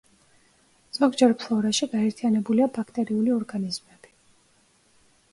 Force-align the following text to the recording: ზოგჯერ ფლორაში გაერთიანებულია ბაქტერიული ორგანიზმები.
ზოგჯერ 0.97 1.33
ფლორაში 1.41 1.87
გაერთიანებულია 1.91 2.67
ბაქტერიული 2.77 3.35
ორგანიზმები. 3.35 4.13